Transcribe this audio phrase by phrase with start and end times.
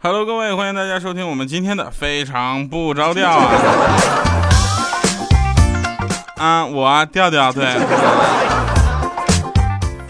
[0.00, 3.44] Hello，各位，欢迎大家收听我们今天的非常不着调啊！
[6.40, 7.66] 啊，我啊调调对。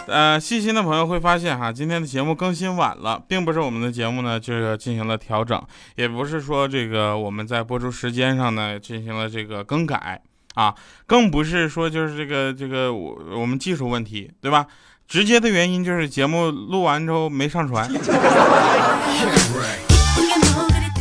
[0.08, 5.62] 呃，细心的朋友会发现哈，今天的节目更新晚了，并不是我们的节目呢这个进行了调整，
[5.96, 10.20] 也不是说这个我们在播出时间上呢进行了这个更改
[10.54, 10.74] 啊，
[11.06, 14.66] 更不是说就是这个这个我我们技术问题，对吧？
[15.06, 17.88] 直接的原因就是节目录完之后没上传。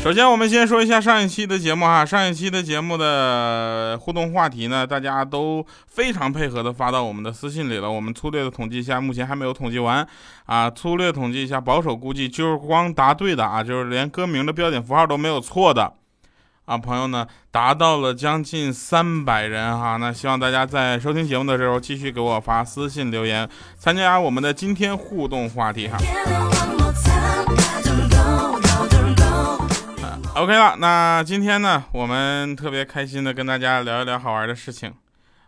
[0.03, 2.05] 首先，我们先说一下上一期的节目哈。
[2.05, 7.91] 上一期的节目的互动话题呢，大家都非常配合的发到我们的私信里了。
[7.91, 10.07] 我们粗略的统计一下，目前还没有统计完
[10.45, 10.69] 啊。
[10.69, 15.91] 粗略统计一下，保守估计就是光答对的啊，就是连歌名的标点符号都没有错的
[16.63, 19.97] 啊，朋友呢达到了将近三百人哈。
[19.97, 25.97] 那希望大家在收听节目的时候继续给我发私信留言，参加我们的今天互动话题哈。
[30.37, 34.93] OK 了，那今天呢，我们特别开心的跟大家聊一聊好玩的事情，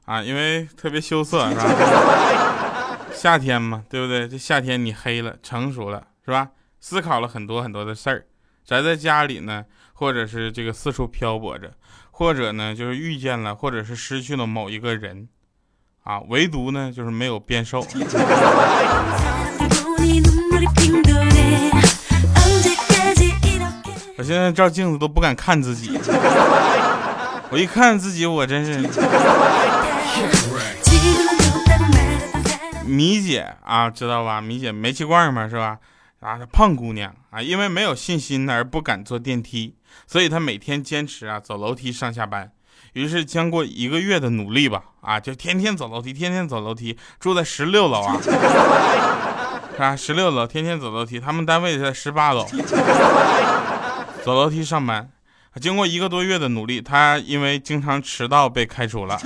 [0.06, 2.98] 啊，因为特别羞涩，是吧？
[3.14, 4.28] 夏天嘛，对不对？
[4.28, 6.50] 这夏天你黑了，成熟了，是吧？
[6.80, 8.26] 思考了很多很多的事儿，
[8.66, 11.72] 宅在家里呢，或者是这个四处漂泊着，
[12.10, 15.30] 或者呢就是遇见了，或者是失去了某一个人，
[16.04, 17.86] 啊，唯独呢就是没有变瘦。
[24.20, 25.98] 我现在照镜子都不敢看自己，
[27.50, 28.78] 我一看自己，我真是。
[32.86, 34.42] 米姐啊，知道吧？
[34.42, 35.78] 米姐煤气罐嘛，是吧？
[36.20, 42.52] 啊，胖姑娘啊，因为没有信心而不敢坐电梯，所以她每天坚持啊走楼梯上下班。
[42.92, 48.18] 于是经过一个月的努力吧，啊，就天天走楼梯，天天走楼梯，住在十六楼啊，
[49.72, 49.96] 是吧？
[49.96, 52.46] 十六楼天天走楼梯，他们单位在十八楼。
[54.24, 55.10] 走楼梯上班，
[55.62, 59.20] 经过一个多月的努力，他因为经常迟到被开除了。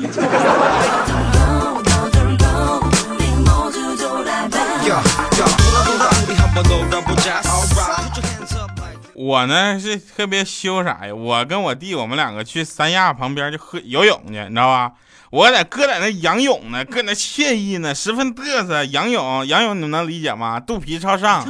[9.15, 11.13] 我呢是特别羞啥呀？
[11.13, 14.91] 我跟我弟我们两个去三亚旁边就喝游泳去，你知道吧？
[15.31, 18.83] 我在搁在那仰泳呢，搁那惬意呢，十分嘚瑟。
[18.85, 20.59] 仰泳，仰泳你们能理解吗？
[20.59, 21.43] 肚皮朝上。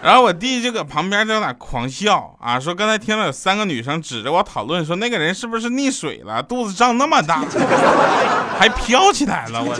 [0.00, 7.42] 然后我弟就搁旁边在那狂笑啊，说刚才听到有三个女生指着我讨论，说那个人是不是溺水了，肚子胀那么大，
[8.58, 9.62] 还飘起来了。
[9.62, 9.74] 我。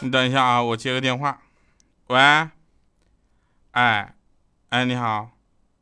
[0.00, 1.38] 你等一下啊，我接个电话。
[2.08, 2.18] 喂，
[3.72, 4.12] 哎，
[4.70, 5.28] 哎，你好，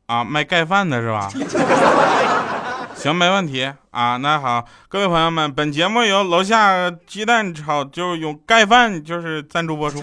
[0.07, 1.31] 啊，卖盖饭的是吧？
[3.07, 4.17] 行，没问题啊。
[4.17, 10.01] 那好，各位朋友们，本节目由楼下鸡蛋炒就是用盖饭就是赞助播出。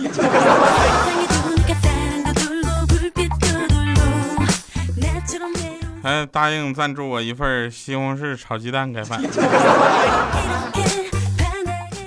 [6.02, 9.20] 还答应赞助我一份西红柿炒鸡蛋盖饭。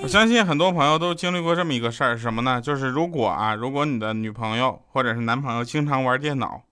[0.01, 2.59] 我相信很多朋友都经历过这么一个事儿，什么呢？
[2.59, 6.63] 就是如果啊，如果你的女朋友或者是男朋友经常玩电脑，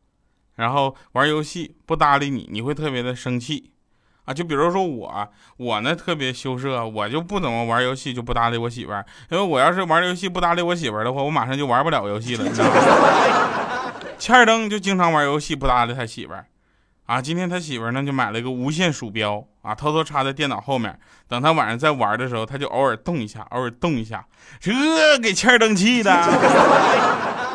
[0.55, 3.73] 然后玩游戏不搭理你，你会特别的生气。
[4.25, 5.27] 啊，就比如说我，
[5.57, 9.05] 我呢特别羞涩，我就不怎么玩游戏，就不搭理我媳妇儿。
[9.29, 12.73] 因为我要是玩游戏不搭理我媳妇儿的话，我马上就玩不了游戏了，你知道吗？
[14.17, 16.45] 欠儿登就经常玩游戏不搭理他媳妇儿，
[17.05, 20.97] 啊，今天他媳妇儿呢就买了一个无线鼠标，啊，偷偷插在电脑后面，
[21.27, 24.25] 等他晚上在玩的时候，他就偶尔动一下，偶尔动一下，
[24.59, 26.11] 这给欠儿登气的，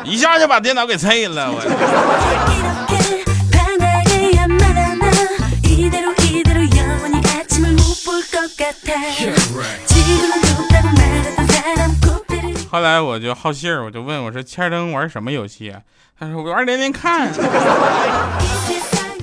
[0.04, 2.89] 一下就把电脑给碎了，我。
[12.70, 15.80] 后来我就好信儿，我就问我说：“千灯玩什么游戏？”啊
[16.18, 17.32] 他说：“我玩连连看。”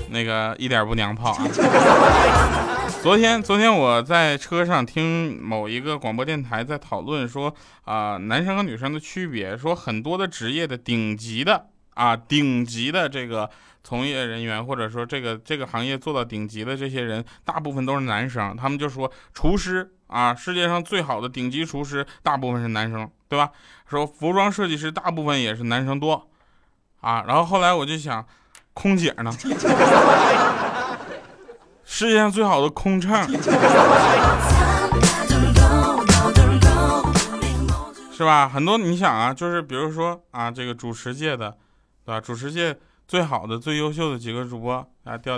[0.09, 1.44] 那个一点不娘炮啊！
[3.03, 7.53] 昨天，昨天我在车上听某一个广播电台在讨论说
[7.85, 11.67] 啊，男生和女生的区别，说很多的职业的顶级的
[11.97, 13.49] 啊，顶级的这个。
[13.83, 18.53] 从业人员或者说这个这个行业做到顶级的这些人，大部分都是男生。
[18.57, 23.49] 他们就说厨师啊，世界上最好的顶级厨师大部分是男生，对吧？
[23.89, 26.27] 说服装设计师大部分也是男生多，
[26.99, 27.23] 啊。
[27.25, 28.27] 然后后来我就想，
[28.73, 29.31] 空姐呢？
[31.85, 33.09] 世界上最好的空乘。
[38.11, 38.49] 是吧？
[38.49, 41.55] 很多你想啊，就是比如说啊，这个主持界的，
[42.07, 42.21] 对吧？
[42.21, 42.74] 主持界
[43.06, 45.38] 最好的、最优秀的几个主播啊，掉。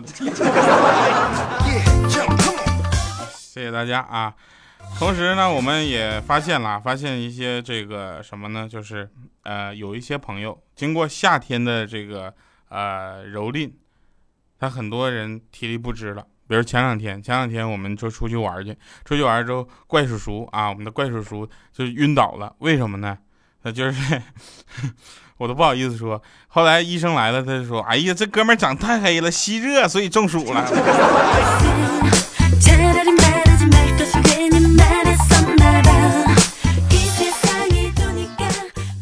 [3.34, 4.32] 谢谢大家啊！
[5.00, 8.70] 同时呢，我们也发现了，发现一些这个什么呢？
[8.70, 9.10] 就是
[9.42, 12.32] 呃，有一些朋友经过夏天的这个
[12.70, 13.72] 呃蹂躏，
[14.60, 16.24] 他很多人体力不支了。
[16.48, 22.56] 比如前两天，前两天我们就出去玩去，出去玩之后，怪叔叔啊，我们的怪叔叔就晕倒了。
[22.60, 23.18] 为什么呢？
[23.64, 24.22] 那就是
[25.40, 26.22] 我都不好意思说。
[26.50, 30.66] 后来医生来了，他就说：“哎呀，这哥们长太黑了，吸热，所以中暑了。”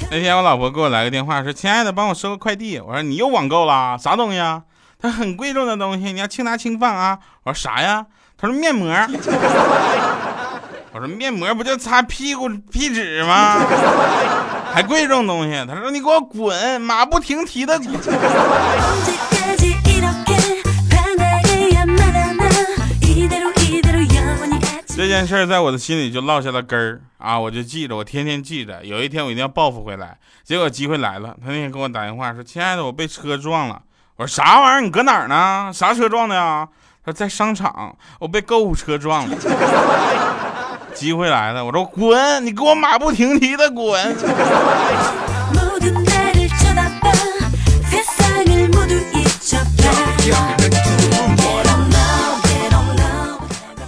[0.10, 3.98] 那天我老婆给我来个电话，说：“亲爱的，帮我收个快递。”我说：“你又网购了？
[3.98, 4.62] 啥东西啊？”
[5.02, 7.20] 他很贵重的东西，你要轻拿轻放啊！
[7.44, 8.06] 我说啥呀？
[8.38, 8.92] 他说面膜。
[10.98, 13.60] 我说面膜不就擦屁股屁纸吗？
[14.74, 15.64] 还贵重东西？
[15.68, 17.88] 他说你给我滚，马不停蹄的滚。
[24.96, 27.38] 这件事在我的心里就落下了根儿啊！
[27.38, 28.84] 我就记着，我天天记着。
[28.84, 30.18] 有一天我一定要报复回来。
[30.44, 33.80] 结果机会来了，他那天给我打电话说：“亲爱的，我被车撞了。”
[34.18, 34.82] 我说啥玩意儿？
[34.82, 35.70] 你搁哪儿呢？
[35.72, 36.68] 啥车撞的呀？
[37.06, 39.38] 他说在商场，我被购物车撞了。
[40.98, 42.44] 机会来了，我说滚！
[42.46, 44.16] 你给我马不停蹄的滚！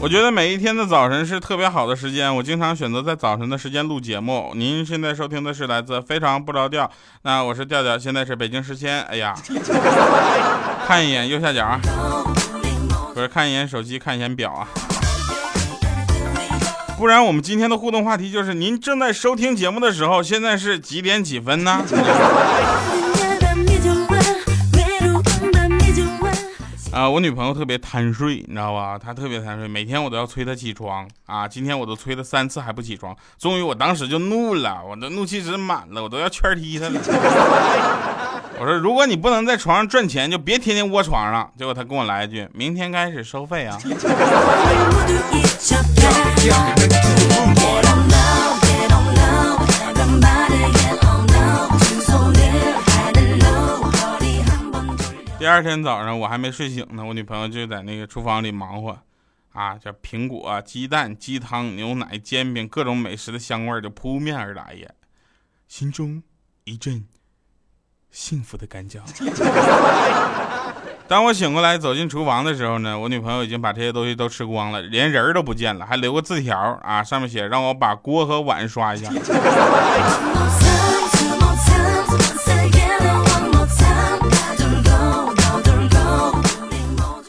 [0.01, 4.51] 我觉得每一天的早晨是特别好的时间，我经常选择在早晨的时间录节目。
[4.55, 6.89] 您现在收听的是来自非常不着调，
[7.23, 9.01] 那我是调调，现在是北京时间。
[9.03, 9.35] 哎呀，
[10.87, 11.81] 看一眼右下角啊，
[13.13, 14.67] 不是看一眼手机，看一眼表啊，
[16.99, 21.81] 不然我们今天的互动话题就是您正在收听节目的时候，现在是几点几分呢？
[26.91, 28.97] 啊，我女朋友特别贪睡，你知道吧？
[28.97, 31.47] 她特别贪睡，每天我都要催她起床啊。
[31.47, 36.99] 今天我都催了三次还不起床，终于我当时就怒了，我的怒气值满了，我都要圈踢她了。
[38.59, 41.49] 我说，如果你不能在床上赚钱，就别天天窝床上。
[41.57, 43.79] 结果他跟我来一句，明天开始收费啊。
[55.39, 58.99] 第二天早上我还没睡醒呢，我女朋友就在那个厨房里忙活，
[59.53, 64.89] 啊，这苹果、鸡蛋、鸡汤、牛奶、煎饼，各种美食的香味就扑面而来呀，
[65.69, 66.21] 心中
[66.65, 67.05] 一阵
[68.11, 68.99] 幸福的感觉。
[71.07, 79.09] 当我醒过来走进厨房的时候呢，我女朋友已经把这些东西都吃光了，连人都不见了，还留个字条啊，上面写让我把锅和碗刷一下。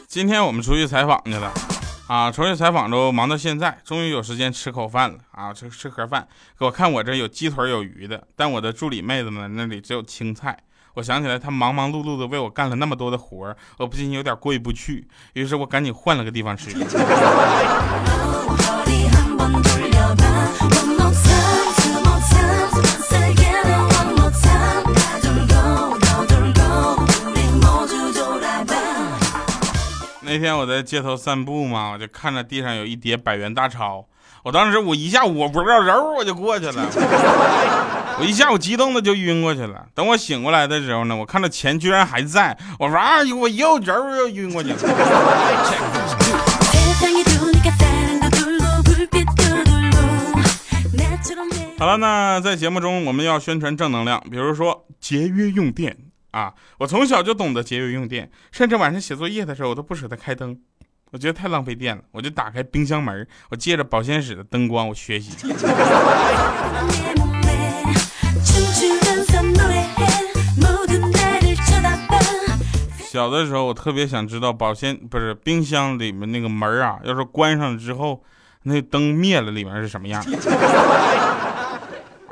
[0.07, 1.51] 今天我们出去采访去了，
[2.05, 6.27] 啊，出去采访都忙到现在，终于有时间吃口饭了啊，吃吃盒饭。
[6.59, 10.55] 给我看我这有鸡腿有鱼的，但我的助理妹子们那里只有青菜。
[10.93, 16.69] 我想起来，他忙忙碌碌的为我干了那么多的活儿我不禁有点过意不去，于是我赶紧换了个地方吃。
[30.23, 34.05] 那天我在街头散步嘛，我就看着地上有一叠百元大钞，
[34.43, 36.85] 我当时我一下我不知道揉我就过去了，
[38.19, 39.87] 我一下我激动的就晕过去了。
[39.93, 44.77] 等我醒过来的时候呢，我看到钱居然还在，我哇，我又揉又晕过去了。
[51.77, 55.97] 好了，那在节目中我们要宣传正能量，比如说节约用电。
[56.31, 56.53] 啊！
[56.77, 60.57] 我从小就懂得节约用电，甚至晚上写作业的时候，我都不舍得开灯，
[61.11, 62.01] 我觉得太浪费电了。
[62.11, 65.31] 我就打开冰箱门，我借着保鲜室的灯光，我学习。
[73.11, 78.23] 小的时候，我特别想知道保鲜不是冰箱里面那个门啊，要是关上了之后，
[78.63, 80.23] 那灯灭了，里面是什么样？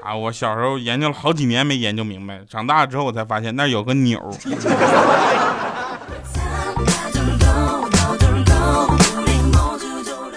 [0.01, 0.15] 啊！
[0.15, 4.17] 我小时候研究了好几年没研究明白，长大之后我才发现那有个钮。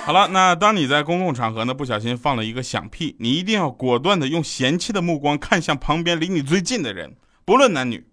[0.05, 8.05] 好了，那当你在公共场合呢不小心放了一个响屁，你一定要果断的用嫌弃的目光看向旁边离你最近的人，不论男女。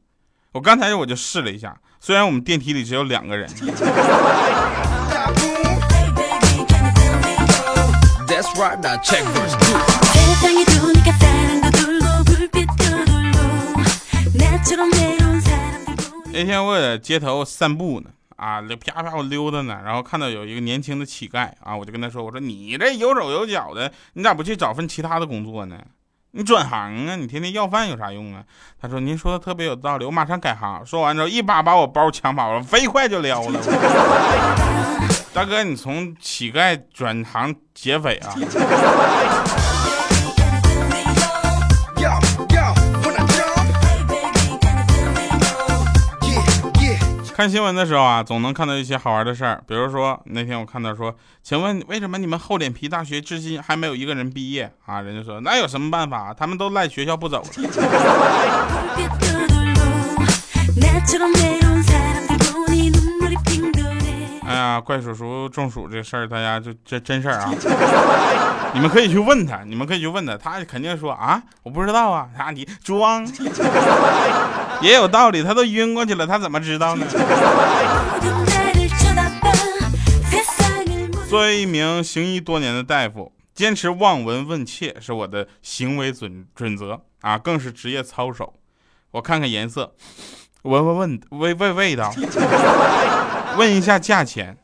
[0.51, 3.47] 我刚才我就试了一下，虽然我们电梯里只有两个人。
[16.31, 25.77] 那天我在街头散步呢，啊，啪啪我溜达呢，然后看到有一个年轻的乞丐，啊，我就跟他说，我说你这有手有脚的，你咋不去找份其他的工作呢？
[26.31, 27.15] 你转行啊！
[27.15, 28.43] 你天天要饭有啥用啊？
[28.79, 33.59] 他说：“您说的特别有道理，我马上改行。”说完之后，一把把我包抢跑了，飞快就撩了。
[35.33, 38.33] 大哥，你从乞丐转行劫匪啊？
[47.39, 49.63] 看新闻的时候啊，总能看到一些好玩的事儿。
[49.65, 54.99] 比如说那天我看到说，请问为什么你们厚脸皮大学至今还没有一个人毕业啊？
[54.99, 56.33] 人家说那有什么办法？
[56.33, 57.47] 他们都赖学校不走了。
[64.49, 67.53] 哎呀，怪叔叔中暑这事儿，大家就这真事儿啊！
[68.73, 73.23] 你们可以去问他，你们可以去问他，他肯定说啊，我不知道啊，啊你装，
[74.81, 77.05] 也有道理，他都晕过去了，他怎么知道呢？
[81.29, 88.55] 作为一名行医多年的大夫，坚持望闻问切是我的行为准准则啊，更是职业操守。
[89.11, 89.93] 我看看颜色，
[90.63, 92.11] 闻闻闻味味味道。
[93.59, 94.55] 问一下价钱，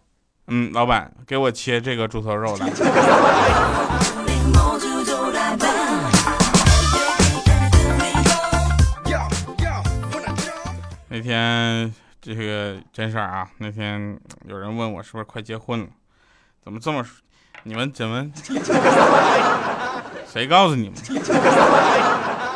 [0.48, 2.70] 嗯，老板给我切这个猪头肉来。
[11.10, 15.88] 那天这个真事儿啊，那天有人问我是不是快结婚了，
[16.64, 17.04] 怎么这么，
[17.64, 18.32] 你们怎么，
[20.26, 20.98] 谁告诉你们，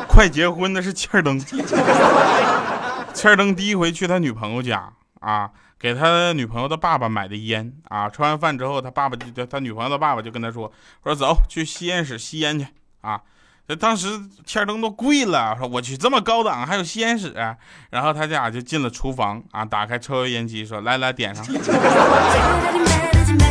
[0.08, 1.38] 快结婚的是欠儿登，
[3.14, 5.52] 欠儿登第一回去他女朋友家啊。
[5.80, 10.72] 给他女朋友的爸爸买的烟啊，吃完饭之后，他爸爸就他女朋友的爸爸就跟他说
[11.04, 12.68] ：“说走去吸烟室吸烟去
[13.02, 13.22] 啊。”
[13.66, 14.08] 这当时
[14.46, 17.34] 天灯都跪了，说：“我去这么高档，还有吸烟室？”
[17.92, 21.46] 然后他俩就进了厨房啊，打开抽油烟机，说：“来来，点上。”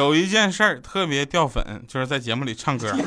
[0.00, 2.90] 有一件事儿特别掉粉，就是在节目里唱歌。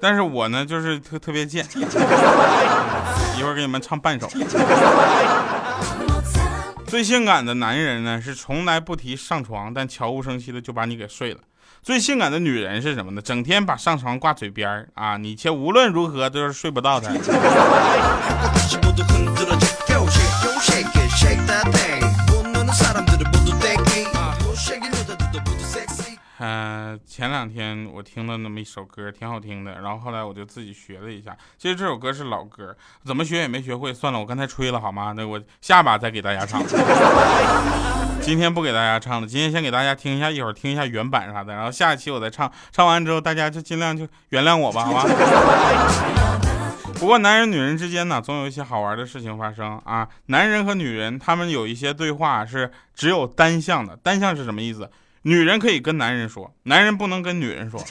[0.00, 1.64] 但是我呢，就是特特别贱。
[3.38, 4.28] 一会儿给你们唱半首。
[6.84, 11.38] 最性感的男人呢，是从来不提上床，但悄无声息的就把你给睡了。
[11.80, 13.22] 最性感的女人是什么呢？
[13.22, 17.12] 整天把上床挂嘴边儿啊，你却无论如何都是睡不到她。
[26.40, 31.36] 嗯，前两天我听了那么一首歌，挺好听的，然后后来我就自己学了一下。
[31.56, 35.12] 其实这首歌是老歌，怎么学也没学会，算了，我刚才吹了好吗？
[35.16, 36.62] 那我下把再给大家唱。
[38.22, 42.50] 今天不给大家唱了，今天先给大家听一下，一会儿听一下原版啥的，然后下一期我再唱。
[42.70, 45.04] 唱完之后大家就尽量就原谅我吧，好吧？
[47.00, 50.06] 不过男人女人之间呢，总有一些好玩的事情发生啊。
[50.26, 54.90] 男人和女人他们有一些对话是只有单向的，单向是什么意思？
[55.22, 57.82] 女人可以跟男人说，男人不能跟女人说。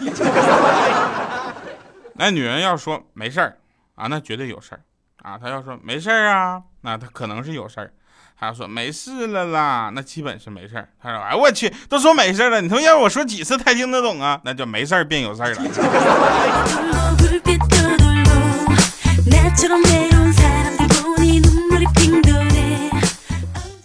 [2.20, 3.58] 那女人要说没事儿
[3.96, 4.82] 啊，那绝对有事儿
[5.22, 5.38] 啊。
[5.38, 7.92] 她要说没事儿啊，那她可能是有事儿。
[8.40, 10.90] 她要说没事了啦，那基本是没事儿。
[11.02, 14.42] 她说哎我去，都说没事了，你他妈要我说几次才听得懂啊？
[14.44, 15.62] 那就没事儿变有事儿了。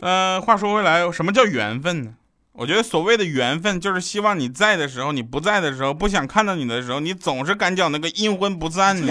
[0.00, 2.10] 呃，话说回来，什么叫缘分呢？
[2.54, 9.10] 我觉得所谓的缘分，就是希望你在的时候，你不在的时候，不想看到你的时候，你总是赶脚那个阴魂不散的。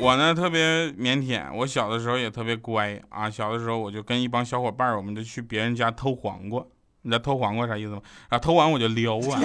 [0.00, 3.30] 我呢特别腼腆，我小的时候也特别乖啊。
[3.30, 6.64] 小的时候我就跟一帮小伙伴，我们就去别人家偷黄瓜。
[7.02, 8.00] 你知道偷黄瓜啥意思吗？
[8.30, 9.40] 啊，偷完我就撩啊。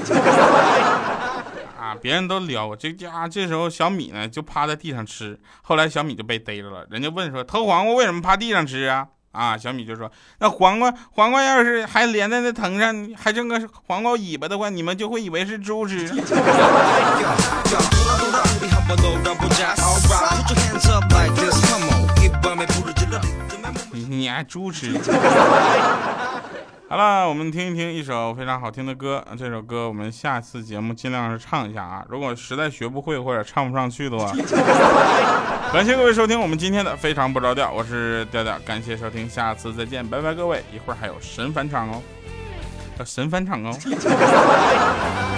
[1.86, 1.96] 啊！
[2.01, 5.39] 别人都撩我，这家这时候小米呢就趴在地上吃。
[5.62, 16.10] 后来小米就被逮着了，人家问说：“偷黄瓜为什么趴地上吃啊？”啊，小米就说：“那黄瓜黄瓜要是还连在那藤上，还剩个黄瓜尾巴的话，你们就会以为是猪吃。
[23.92, 24.98] ”你你爱猪吃？
[26.88, 29.25] 好了，我们听一听一首非常好听的歌。
[29.36, 32.06] 这首歌我们下次节目尽量是唱一下啊。
[32.08, 34.32] 如果实在学不会或者唱不上去的话，
[35.74, 37.72] 感谢各位收听我们今天的非常不着调。
[37.72, 40.63] 我是调调，感谢收听，下次再见，拜拜各位。
[40.72, 42.00] 一会儿还有神返场哦，
[43.04, 43.75] 神返场哦。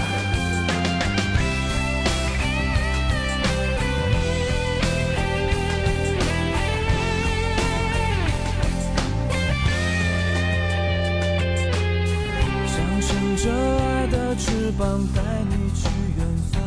[14.68, 16.62] 翅膀带你去远方。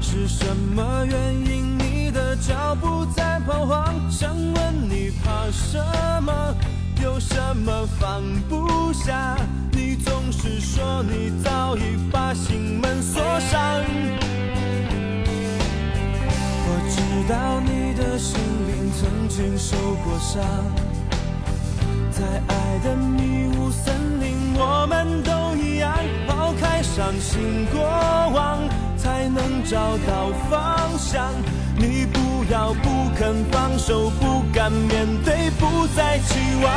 [0.00, 1.76] 是什么原因？
[1.76, 3.94] 你的脚步在彷徨。
[4.10, 5.78] 想问你怕什
[6.22, 6.32] 么？
[7.02, 9.36] 有什么放不下？
[9.72, 13.84] 你总是说你早已把心门锁上。
[16.64, 16.96] 我知
[17.28, 20.42] 道你的心灵曾经受过伤，
[22.10, 25.47] 在爱的迷雾森林，我们都，
[26.98, 27.80] 伤心过
[28.34, 28.58] 往，
[28.96, 31.32] 才能找到方向。
[31.76, 36.68] 你不要不肯放手，不敢面对，不再期望。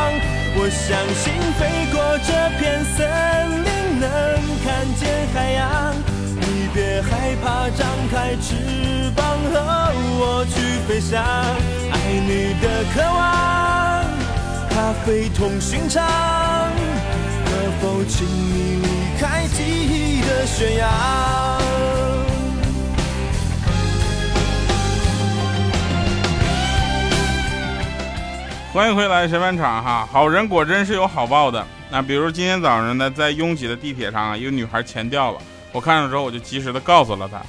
[0.57, 3.01] 我相信飞过这片森
[3.65, 4.09] 林，能
[4.63, 5.95] 看见海洋。
[6.39, 9.57] 你别害怕，张开翅膀和
[10.21, 11.19] 我去飞翔。
[11.19, 11.97] 爱
[12.29, 14.05] 你的渴望，
[14.69, 16.05] 它非同寻常。
[17.81, 18.87] 否请你离
[19.19, 20.87] 开记忆的悬崖？
[28.71, 30.07] 欢迎回来，神饭场哈！
[30.11, 31.65] 好人果真是有好报的。
[31.89, 35.39] 那比如今天早上呢，在拥挤的地铁上啊，一个女孩钱掉了，
[35.71, 37.41] 我看到之后我就及时的告诉了她。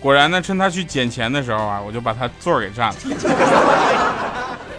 [0.00, 2.96] 果然呢，趁她去捡钱的时候啊，我就把她座给占了。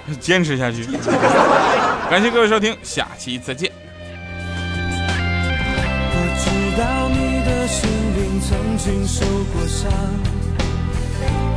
[0.20, 0.84] 坚持下去。
[2.10, 3.72] 感谢各位收听，下期再见。
[6.78, 9.90] 我知道你的心灵曾经受过伤，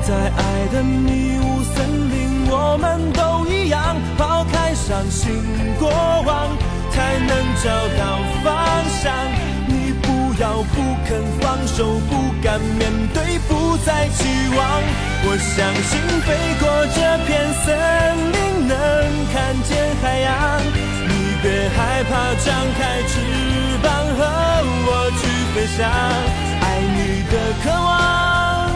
[0.00, 5.44] 在爱的迷雾森林，我们都一样，抛开伤心
[5.78, 5.90] 过
[6.24, 6.48] 往，
[6.90, 7.68] 才能找
[8.00, 9.12] 到方向。
[9.68, 14.24] 你不要不肯放手，不敢面对，不再期
[14.56, 14.82] 望。
[15.22, 16.64] 我相信飞过
[16.96, 17.76] 这片森
[18.32, 18.74] 林，能
[19.34, 20.62] 看见海洋。
[20.64, 23.20] 你别害怕，张开翅
[23.82, 24.20] 膀和
[24.86, 25.22] 我去
[25.54, 25.88] 飞翔。
[26.60, 28.70] 爱你的渴望，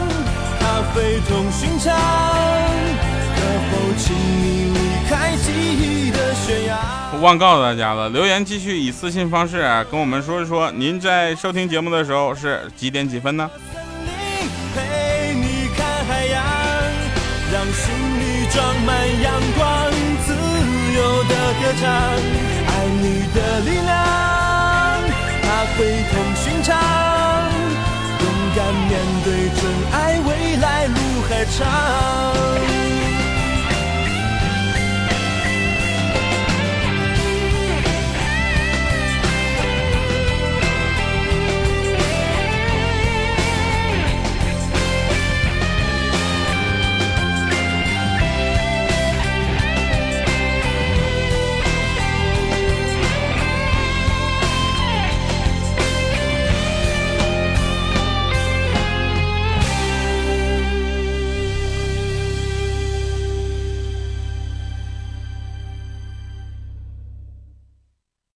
[0.61, 0.62] 它
[0.95, 1.95] 非同寻常。
[3.37, 3.40] 可
[3.71, 6.77] 否请你离开记忆的悬崖？
[7.12, 13.49] 我忘告诉大家了，留言继续以私信方式啊，跟我们说一说，您在收听节目的时候是几点几分呢？
[13.73, 16.43] 森林陪你看海洋，
[17.53, 19.90] 让心里装满阳光，
[20.27, 20.35] 自
[20.97, 21.85] 由的歌唱。
[22.67, 24.34] 爱你的力量，它
[25.77, 26.77] 非同寻常。
[28.20, 28.92] 勇敢面
[29.24, 29.29] 对
[29.61, 30.96] 真爱，未来路
[31.29, 31.62] 还长。